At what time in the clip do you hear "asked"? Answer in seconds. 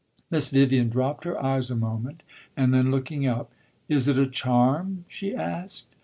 5.35-5.93